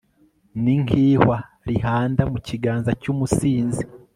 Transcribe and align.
ni 0.61 0.73
nk'ihwa 0.81 1.37
rihanda 1.67 2.23
mu 2.31 2.39
kiganza 2.47 2.91
cy'umusinzi 3.01 3.83